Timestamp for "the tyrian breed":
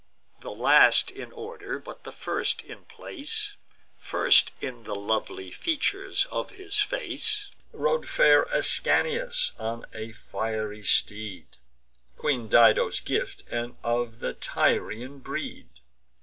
14.21-15.69